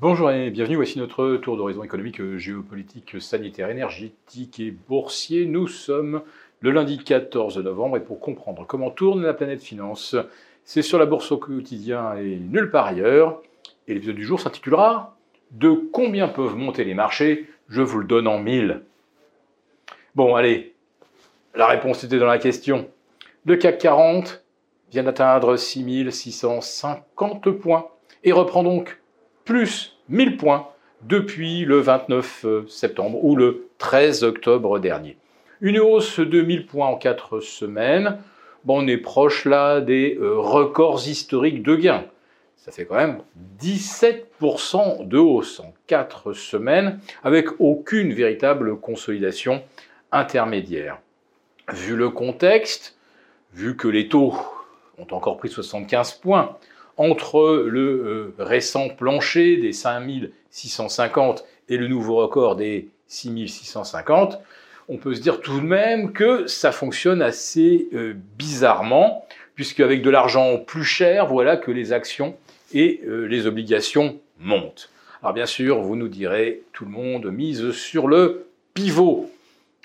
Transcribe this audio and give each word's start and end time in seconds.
Bonjour 0.00 0.30
et 0.30 0.48
bienvenue, 0.48 0.76
voici 0.76 0.98
notre 0.98 1.36
tour 1.36 1.58
d'horizon 1.58 1.84
économique, 1.84 2.22
géopolitique, 2.38 3.20
sanitaire, 3.20 3.68
énergétique 3.68 4.58
et 4.58 4.70
boursier. 4.70 5.44
Nous 5.44 5.68
sommes 5.68 6.22
le 6.60 6.70
lundi 6.70 6.96
14 6.96 7.58
novembre 7.58 7.98
et 7.98 8.00
pour 8.00 8.18
comprendre 8.18 8.64
comment 8.66 8.90
tourne 8.90 9.22
la 9.22 9.34
planète 9.34 9.62
finance, 9.62 10.16
c'est 10.64 10.80
sur 10.80 10.98
la 10.98 11.04
bourse 11.04 11.32
au 11.32 11.36
quotidien 11.36 12.14
et 12.14 12.36
nulle 12.36 12.70
part 12.70 12.86
ailleurs. 12.86 13.42
Et 13.88 13.92
l'épisode 13.92 14.16
du 14.16 14.24
jour 14.24 14.40
s'intitulera 14.40 15.18
De 15.50 15.70
combien 15.92 16.28
peuvent 16.28 16.56
monter 16.56 16.84
les 16.84 16.94
marchés? 16.94 17.50
Je 17.68 17.82
vous 17.82 17.98
le 17.98 18.06
donne 18.06 18.26
en 18.26 18.38
mille. 18.38 18.80
Bon, 20.14 20.34
allez, 20.34 20.72
la 21.54 21.66
réponse 21.66 22.04
était 22.04 22.18
dans 22.18 22.24
la 22.24 22.38
question. 22.38 22.88
Le 23.44 23.56
CAC 23.56 23.76
40 23.76 24.42
vient 24.92 25.02
d'atteindre 25.02 25.58
6650 25.58 27.50
points 27.50 27.88
et 28.24 28.32
reprend 28.32 28.62
donc 28.62 28.99
plus 29.50 29.96
1000 30.10 30.36
points 30.36 30.68
depuis 31.02 31.64
le 31.64 31.80
29 31.80 32.44
euh, 32.44 32.64
septembre 32.68 33.24
ou 33.24 33.34
le 33.34 33.66
13 33.78 34.22
octobre 34.22 34.78
dernier. 34.78 35.16
Une 35.60 35.80
hausse 35.80 36.20
de 36.20 36.40
1000 36.40 36.66
points 36.66 36.86
en 36.86 36.94
4 36.94 37.40
semaines. 37.40 38.18
Bon, 38.64 38.84
on 38.84 38.86
est 38.86 38.96
proche 38.96 39.46
là 39.46 39.80
des 39.80 40.16
euh, 40.20 40.38
records 40.38 41.08
historiques 41.08 41.64
de 41.64 41.74
gains. 41.74 42.04
Ça 42.54 42.70
fait 42.70 42.84
quand 42.84 42.94
même 42.94 43.22
17% 43.60 45.08
de 45.08 45.18
hausse 45.18 45.58
en 45.58 45.74
4 45.88 46.32
semaines 46.32 47.00
avec 47.24 47.48
aucune 47.58 48.12
véritable 48.12 48.78
consolidation 48.78 49.64
intermédiaire. 50.12 50.98
Vu 51.72 51.96
le 51.96 52.10
contexte, 52.10 52.96
vu 53.52 53.76
que 53.76 53.88
les 53.88 54.06
taux 54.06 54.32
ont 54.96 55.08
encore 55.10 55.38
pris 55.38 55.48
75 55.48 56.12
points, 56.12 56.56
entre 57.00 57.64
le 57.66 57.80
euh, 57.80 58.34
récent 58.38 58.90
plancher 58.90 59.56
des 59.56 59.72
5650 59.72 61.46
et 61.70 61.78
le 61.78 61.88
nouveau 61.88 62.16
record 62.16 62.56
des 62.56 62.90
6650, 63.06 64.38
on 64.90 64.98
peut 64.98 65.14
se 65.14 65.22
dire 65.22 65.40
tout 65.40 65.58
de 65.60 65.64
même 65.64 66.12
que 66.12 66.46
ça 66.46 66.72
fonctionne 66.72 67.22
assez 67.22 67.88
euh, 67.94 68.12
bizarrement, 68.36 69.24
puisque 69.54 69.80
avec 69.80 70.02
de 70.02 70.10
l'argent 70.10 70.58
plus 70.58 70.84
cher, 70.84 71.26
voilà 71.26 71.56
que 71.56 71.70
les 71.70 71.94
actions 71.94 72.36
et 72.74 73.00
euh, 73.06 73.24
les 73.24 73.46
obligations 73.46 74.18
montent. 74.38 74.90
Alors 75.22 75.32
bien 75.32 75.46
sûr, 75.46 75.80
vous 75.80 75.96
nous 75.96 76.08
direz, 76.08 76.64
tout 76.74 76.84
le 76.84 76.90
monde 76.90 77.32
mise 77.32 77.70
sur 77.70 78.08
le 78.08 78.46
pivot, 78.74 79.30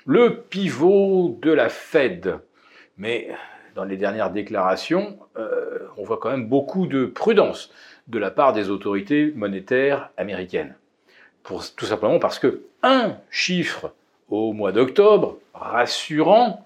le 0.04 0.42
pivot 0.50 1.38
de 1.40 1.50
la 1.50 1.70
Fed. 1.70 2.40
Mais 2.98 3.30
dans 3.76 3.84
les 3.84 3.98
dernières 3.98 4.30
déclarations, 4.30 5.18
euh, 5.36 5.45
on 5.96 6.04
voit 6.04 6.18
quand 6.18 6.30
même 6.30 6.48
beaucoup 6.48 6.86
de 6.86 7.06
prudence 7.06 7.70
de 8.08 8.18
la 8.18 8.30
part 8.30 8.52
des 8.52 8.70
autorités 8.70 9.32
monétaires 9.34 10.10
américaines. 10.16 10.74
tout 11.42 11.86
simplement 11.86 12.18
parce 12.18 12.38
que 12.38 12.62
un 12.82 13.16
chiffre 13.30 13.92
au 14.28 14.52
mois 14.52 14.72
d'octobre, 14.72 15.38
rassurant, 15.54 16.64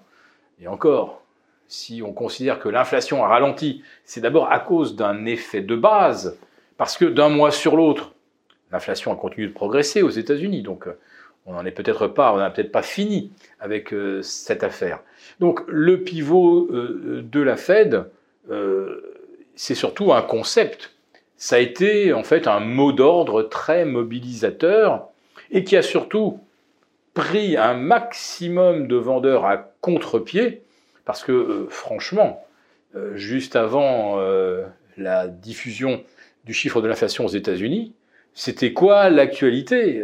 et 0.61 0.67
encore, 0.67 1.21
si 1.67 2.01
on 2.05 2.13
considère 2.13 2.59
que 2.59 2.69
l'inflation 2.69 3.23
a 3.23 3.27
ralenti, 3.27 3.83
c'est 4.03 4.21
d'abord 4.21 4.51
à 4.51 4.59
cause 4.59 4.95
d'un 4.95 5.25
effet 5.25 5.61
de 5.61 5.75
base, 5.75 6.37
parce 6.77 6.97
que 6.97 7.05
d'un 7.05 7.29
mois 7.29 7.51
sur 7.51 7.75
l'autre, 7.75 8.13
l'inflation 8.71 9.11
a 9.11 9.15
continué 9.15 9.47
de 9.47 9.53
progresser 9.53 10.01
aux 10.01 10.09
États-Unis, 10.09 10.63
donc 10.63 10.87
euh, 10.87 10.97
on 11.45 11.53
n'en 11.53 11.65
est 11.65 11.71
peut-être 11.71 12.07
pas, 12.07 12.33
on 12.33 12.37
n'a 12.37 12.49
peut-être 12.49 12.71
pas 12.71 12.83
fini 12.83 13.31
avec 13.59 13.93
euh, 13.93 14.21
cette 14.21 14.63
affaire. 14.63 14.99
Donc 15.39 15.61
le 15.67 16.03
pivot 16.03 16.67
euh, 16.71 17.23
de 17.23 17.41
la 17.41 17.57
Fed, 17.57 18.05
c'est 19.61 19.75
surtout 19.75 20.11
un 20.11 20.23
concept. 20.23 20.89
Ça 21.37 21.57
a 21.57 21.59
été 21.59 22.13
en 22.13 22.23
fait 22.23 22.47
un 22.47 22.59
mot 22.59 22.91
d'ordre 22.91 23.43
très 23.43 23.85
mobilisateur 23.85 25.07
et 25.51 25.63
qui 25.63 25.77
a 25.77 25.83
surtout 25.83 26.39
pris 27.13 27.57
un 27.57 27.75
maximum 27.75 28.87
de 28.87 28.95
vendeurs 28.95 29.45
à 29.45 29.57
contre-pied 29.81 30.63
parce 31.05 31.23
que 31.23 31.67
franchement, 31.69 32.43
juste 33.13 33.55
avant 33.55 34.19
la 34.97 35.27
diffusion 35.27 36.03
du 36.43 36.53
chiffre 36.55 36.81
de 36.81 36.87
l'inflation 36.87 37.25
aux 37.25 37.35
États-Unis, 37.41 37.93
c'était 38.33 38.73
quoi 38.73 39.11
l'actualité? 39.11 40.03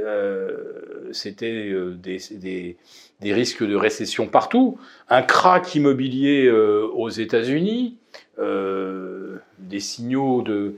C'était 1.12 1.74
des, 1.96 2.78
des 3.20 3.34
risques 3.34 3.66
de 3.66 3.76
récession 3.76 4.28
partout, 4.28 4.78
un 5.10 5.22
crack 5.22 5.74
immobilier 5.76 6.46
euh, 6.46 6.88
aux 6.94 7.10
États-Unis, 7.10 7.98
euh, 8.40 8.77
des 9.68 9.80
signaux 9.80 10.42
de, 10.42 10.76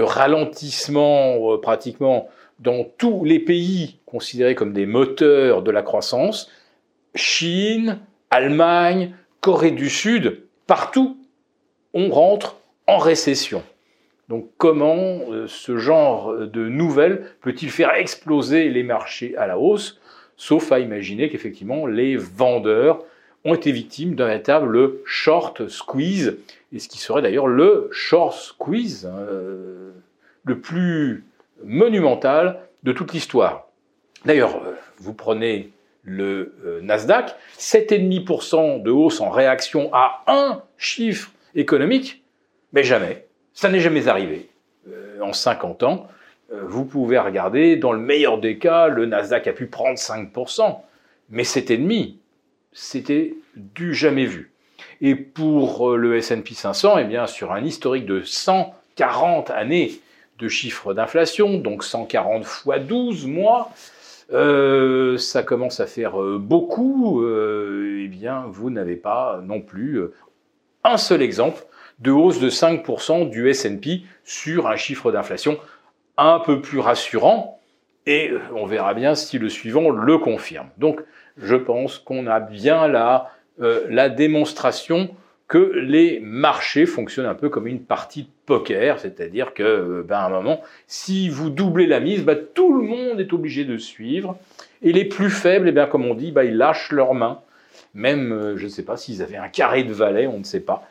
ralentissement 0.00 1.52
euh, 1.52 1.58
pratiquement 1.58 2.28
dans 2.58 2.84
tous 2.98 3.24
les 3.24 3.38
pays 3.38 3.98
considérés 4.06 4.54
comme 4.54 4.72
des 4.72 4.86
moteurs 4.86 5.62
de 5.62 5.70
la 5.70 5.82
croissance, 5.82 6.50
Chine, 7.14 7.98
Allemagne, 8.30 9.14
Corée 9.40 9.70
du 9.70 9.88
Sud, 9.88 10.42
partout, 10.66 11.16
on 11.94 12.10
rentre 12.10 12.56
en 12.86 12.98
récession. 12.98 13.62
Donc 14.28 14.48
comment 14.58 15.20
ce 15.48 15.78
genre 15.78 16.36
de 16.36 16.68
nouvelles 16.68 17.24
peut-il 17.40 17.70
faire 17.70 17.94
exploser 17.94 18.68
les 18.68 18.84
marchés 18.84 19.36
à 19.36 19.46
la 19.46 19.58
hausse? 19.58 20.00
Sauf 20.36 20.70
à 20.70 20.78
imaginer 20.78 21.28
qu'effectivement 21.28 21.86
les 21.86 22.16
vendeurs 22.16 23.04
ont 23.44 23.54
été 23.54 23.72
victimes 23.72 24.14
d'un 24.14 24.26
véritable 24.26 24.92
short 25.04 25.68
squeeze, 25.68 26.36
et 26.72 26.78
ce 26.78 26.88
qui 26.88 26.98
serait 26.98 27.22
d'ailleurs 27.22 27.46
le 27.46 27.88
short 27.92 28.34
squeeze 28.34 29.06
hein, 29.06 29.18
euh, 29.18 29.92
le 30.44 30.58
plus 30.60 31.24
monumental 31.64 32.60
de 32.82 32.92
toute 32.92 33.12
l'histoire. 33.12 33.68
D'ailleurs, 34.24 34.56
euh, 34.56 34.74
vous 34.98 35.14
prenez 35.14 35.70
le 36.04 36.54
euh, 36.64 36.80
Nasdaq, 36.82 37.34
7,5% 37.58 38.82
de 38.82 38.90
hausse 38.90 39.20
en 39.20 39.30
réaction 39.30 39.90
à 39.92 40.22
un 40.26 40.62
chiffre 40.76 41.30
économique, 41.54 42.22
mais 42.72 42.84
jamais, 42.84 43.26
ça 43.54 43.68
n'est 43.68 43.80
jamais 43.80 44.08
arrivé 44.08 44.48
en 45.20 45.32
50 45.32 45.82
ans. 45.82 46.08
Vous 46.50 46.84
pouvez 46.84 47.18
regarder, 47.18 47.76
dans 47.76 47.92
le 47.92 47.98
meilleur 47.98 48.38
des 48.38 48.58
cas, 48.58 48.88
le 48.88 49.06
Nasdaq 49.06 49.46
a 49.46 49.52
pu 49.52 49.66
prendre 49.66 49.98
5%, 49.98 50.78
mais 51.28 51.44
cet 51.44 51.70
ennemi, 51.70 52.18
c'était 52.72 53.34
du 53.56 53.94
jamais 53.94 54.26
vu. 54.26 54.52
Et 55.00 55.14
pour 55.14 55.90
euh, 55.90 55.96
le 55.96 56.16
S&P 56.16 56.54
500, 56.54 56.98
eh 56.98 57.26
sur 57.26 57.52
un 57.52 57.64
historique 57.64 58.06
de 58.06 58.22
140 58.22 59.50
années 59.50 60.00
de 60.38 60.48
chiffres 60.48 60.94
d'inflation, 60.94 61.58
donc 61.58 61.84
140 61.84 62.44
fois 62.44 62.78
12 62.78 63.26
mois, 63.26 63.70
euh, 64.32 65.18
ça 65.18 65.42
commence 65.42 65.80
à 65.80 65.86
faire 65.86 66.16
beaucoup, 66.38 67.22
eh 67.26 68.08
bien, 68.08 68.44
vous 68.48 68.70
n'avez 68.70 68.96
pas 68.96 69.40
non 69.44 69.60
plus 69.60 70.00
un 70.84 70.96
seul 70.96 71.20
exemple 71.20 71.62
de 71.98 72.10
hausse 72.10 72.40
de 72.40 72.48
5% 72.48 73.28
du 73.28 73.48
S&P 73.50 74.02
sur 74.24 74.66
un 74.66 74.76
chiffre 74.76 75.12
d'inflation 75.12 75.58
un 76.16 76.38
peu 76.38 76.60
plus 76.60 76.78
rassurant, 76.78 77.59
et 78.10 78.32
on 78.56 78.66
verra 78.66 78.92
bien 78.92 79.14
si 79.14 79.38
le 79.38 79.48
suivant 79.48 79.88
le 79.90 80.18
confirme. 80.18 80.68
Donc 80.78 81.00
je 81.38 81.54
pense 81.54 81.98
qu'on 81.98 82.26
a 82.26 82.40
bien 82.40 82.88
là 82.88 83.30
euh, 83.62 83.86
la 83.88 84.08
démonstration 84.08 85.10
que 85.46 85.72
les 85.76 86.18
marchés 86.20 86.86
fonctionnent 86.86 87.26
un 87.26 87.34
peu 87.34 87.48
comme 87.48 87.68
une 87.68 87.82
partie 87.82 88.24
de 88.24 88.28
poker, 88.46 88.98
c'est-à-dire 88.98 89.54
que, 89.54 89.62
euh, 89.62 90.04
ben, 90.06 90.16
à 90.16 90.26
un 90.26 90.30
moment, 90.30 90.60
si 90.88 91.28
vous 91.28 91.50
doublez 91.50 91.86
la 91.86 92.00
mise, 92.00 92.24
ben, 92.24 92.38
tout 92.54 92.76
le 92.76 92.82
monde 92.82 93.20
est 93.20 93.32
obligé 93.32 93.64
de 93.64 93.76
suivre, 93.76 94.38
et 94.82 94.92
les 94.92 95.04
plus 95.04 95.30
faibles, 95.30 95.68
eh 95.68 95.72
bien, 95.72 95.86
comme 95.86 96.04
on 96.04 96.14
dit, 96.14 96.30
ben, 96.30 96.44
ils 96.44 96.56
lâchent 96.56 96.92
leurs 96.92 97.14
mains, 97.14 97.40
même, 97.94 98.32
euh, 98.32 98.56
je 98.56 98.64
ne 98.64 98.68
sais 98.68 98.84
pas 98.84 98.96
s'ils 98.96 99.22
avaient 99.22 99.36
un 99.36 99.48
carré 99.48 99.82
de 99.82 99.92
valet, 99.92 100.26
on 100.28 100.38
ne 100.38 100.44
sait 100.44 100.60
pas. 100.60 100.88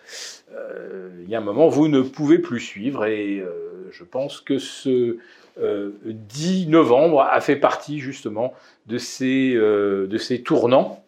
Il 1.23 1.29
y 1.29 1.35
a 1.35 1.37
un 1.37 1.43
moment, 1.43 1.69
vous 1.69 1.87
ne 1.87 2.01
pouvez 2.01 2.39
plus 2.39 2.59
suivre, 2.59 3.05
et 3.05 3.43
je 3.91 4.03
pense 4.03 4.41
que 4.41 4.57
ce 4.57 5.17
10 5.57 5.57
euh, 5.57 6.69
novembre 6.69 7.21
a 7.21 7.41
fait 7.41 7.55
partie 7.55 7.99
justement 7.99 8.53
de 8.87 8.97
ces, 8.97 9.53
euh, 9.55 10.07
de 10.07 10.17
ces 10.17 10.41
tournants, 10.41 11.03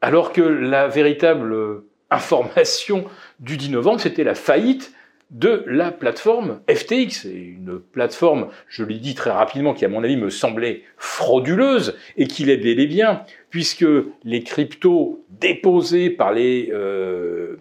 alors 0.00 0.32
que 0.32 0.42
la 0.42 0.88
véritable 0.88 1.82
information 2.10 3.04
du 3.40 3.56
10 3.56 3.70
novembre, 3.70 4.00
c'était 4.00 4.24
la 4.24 4.34
faillite 4.34 4.92
de 5.30 5.62
la 5.66 5.90
plateforme 5.90 6.60
FTX, 6.70 7.24
une 7.24 7.78
plateforme, 7.78 8.48
je 8.66 8.82
l'ai 8.82 8.98
dit 8.98 9.14
très 9.14 9.30
rapidement, 9.30 9.74
qui 9.74 9.84
à 9.84 9.88
mon 9.88 10.02
avis 10.02 10.16
me 10.16 10.30
semblait 10.30 10.84
frauduleuse 10.96 11.96
et 12.16 12.26
qui 12.26 12.44
l'est 12.44 12.56
bel 12.56 12.80
et 12.80 12.86
bien, 12.86 13.24
puisque 13.50 13.84
les 14.24 14.42
cryptos 14.42 15.22
déposés 15.28 16.08
par 16.08 16.32
les, 16.32 16.70
euh, 16.72 17.56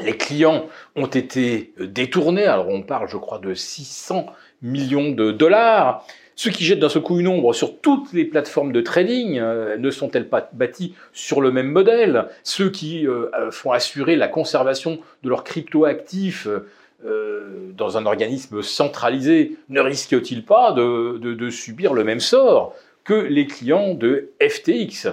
les 0.00 0.16
clients 0.16 0.66
ont 0.96 1.06
été 1.06 1.72
détournés. 1.78 2.44
Alors 2.44 2.68
on 2.68 2.82
parle, 2.82 3.08
je 3.08 3.16
crois, 3.16 3.38
de 3.38 3.54
600 3.54 4.26
millions 4.62 5.10
de 5.10 5.32
dollars. 5.32 6.06
Ce 6.34 6.48
qui 6.48 6.64
jette 6.64 6.78
d'un 6.78 6.88
seul 6.88 7.02
coup 7.02 7.20
une 7.20 7.28
ombre 7.28 7.52
sur 7.52 7.80
toutes 7.80 8.12
les 8.12 8.24
plateformes 8.24 8.72
de 8.72 8.80
trading, 8.80 9.38
euh, 9.38 9.76
ne 9.76 9.90
sont-elles 9.90 10.28
pas 10.28 10.48
bâties 10.52 10.94
sur 11.12 11.40
le 11.40 11.52
même 11.52 11.70
modèle? 11.70 12.26
Ceux 12.42 12.70
qui 12.70 13.06
euh, 13.06 13.50
font 13.50 13.70
assurer 13.72 14.16
la 14.16 14.28
conservation 14.28 14.98
de 15.22 15.28
leurs 15.28 15.44
crypto-actifs 15.44 16.48
dans 17.76 17.98
un 17.98 18.06
organisme 18.06 18.62
centralisé, 18.62 19.56
ne 19.68 19.80
risque-t-il 19.80 20.44
pas 20.44 20.70
de, 20.70 21.50
subir 21.50 21.94
le 21.94 22.04
même 22.04 22.20
sort 22.20 22.76
que 23.02 23.14
les 23.14 23.46
clients 23.46 23.94
de 23.94 24.30
FTX 24.40 25.08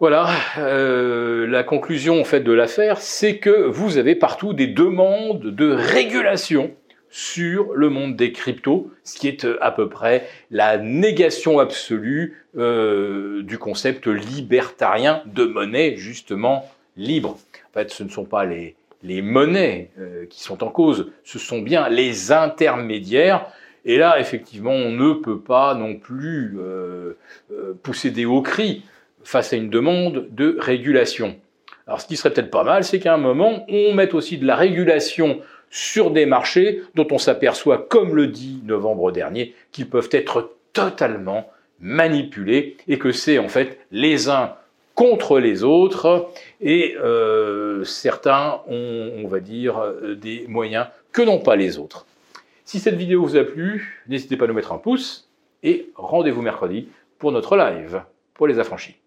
voilà, 0.00 0.30
la 0.56 1.62
conclusion 1.62 2.20
en 2.20 2.24
fait 2.24 2.40
de 2.40 2.52
l'affaire, 2.52 2.98
c'est 2.98 3.38
que 3.38 3.50
vous 3.50 3.98
avez 3.98 4.14
partout 4.14 4.54
des 4.54 4.66
demandes 4.66 5.42
de 5.42 5.70
régulation 5.70 6.74
sur 7.10 7.74
le 7.74 7.90
monde 7.90 8.16
des 8.16 8.32
cryptos, 8.32 8.90
ce 9.02 9.18
qui 9.18 9.28
est 9.28 9.44
euh, 9.44 9.58
à 9.60 9.72
peu 9.72 9.88
près 9.88 10.28
la 10.50 10.78
négation 10.78 11.58
absolue 11.58 12.44
euh, 12.56 13.42
du 13.42 13.58
concept 13.58 14.06
libertarien 14.06 15.22
de 15.26 15.44
monnaie 15.44 15.96
justement 15.96 16.70
libre. 16.96 17.36
En 17.70 17.72
fait, 17.74 17.90
ce 17.90 18.04
ne 18.04 18.08
sont 18.08 18.24
pas 18.24 18.44
les, 18.44 18.76
les 19.02 19.22
monnaies 19.22 19.90
euh, 19.98 20.26
qui 20.26 20.40
sont 20.40 20.62
en 20.62 20.68
cause, 20.68 21.10
ce 21.24 21.40
sont 21.40 21.60
bien 21.60 21.88
les 21.88 22.30
intermédiaires. 22.30 23.46
Et 23.84 23.96
là, 23.96 24.20
effectivement, 24.20 24.72
on 24.72 24.92
ne 24.92 25.14
peut 25.14 25.40
pas 25.40 25.74
non 25.74 25.96
plus 25.96 26.58
pousser 27.82 28.10
des 28.10 28.26
hauts 28.26 28.42
cris 28.42 28.84
face 29.24 29.52
à 29.52 29.56
une 29.56 29.70
demande 29.70 30.28
de 30.30 30.56
régulation. 30.58 31.36
Alors, 31.86 32.00
ce 32.00 32.06
qui 32.06 32.16
serait 32.16 32.32
peut-être 32.32 32.50
pas 32.50 32.64
mal, 32.64 32.84
c'est 32.84 33.00
qu'à 33.00 33.14
un 33.14 33.18
moment, 33.18 33.66
on 33.68 33.94
mette 33.94 34.14
aussi 34.14 34.38
de 34.38 34.46
la 34.46 34.56
régulation 34.56 35.40
sur 35.70 36.10
des 36.10 36.26
marchés 36.26 36.82
dont 36.94 37.06
on 37.10 37.18
s'aperçoit, 37.18 37.78
comme 37.88 38.14
le 38.14 38.26
dit 38.26 38.60
novembre 38.64 39.12
dernier, 39.12 39.54
qu'ils 39.72 39.88
peuvent 39.88 40.08
être 40.12 40.52
totalement 40.72 41.50
manipulés 41.80 42.76
et 42.88 42.98
que 42.98 43.12
c'est 43.12 43.38
en 43.38 43.48
fait 43.48 43.78
les 43.90 44.28
uns 44.28 44.54
contre 44.94 45.38
les 45.38 45.64
autres 45.64 46.28
et 46.60 46.94
euh, 46.98 47.84
certains 47.84 48.60
ont, 48.68 49.12
on 49.24 49.28
va 49.28 49.40
dire, 49.40 49.82
des 50.16 50.44
moyens 50.46 50.86
que 51.12 51.22
n'ont 51.22 51.38
pas 51.38 51.56
les 51.56 51.78
autres. 51.78 52.06
Si 52.64 52.78
cette 52.78 52.94
vidéo 52.94 53.22
vous 53.22 53.36
a 53.36 53.44
plu, 53.44 54.04
n'hésitez 54.08 54.36
pas 54.36 54.44
à 54.44 54.48
nous 54.48 54.54
mettre 54.54 54.72
un 54.72 54.78
pouce 54.78 55.28
et 55.62 55.90
rendez-vous 55.96 56.42
mercredi 56.42 56.88
pour 57.18 57.32
notre 57.32 57.56
live 57.56 58.02
pour 58.34 58.46
les 58.46 58.58
affranchis. 58.58 58.99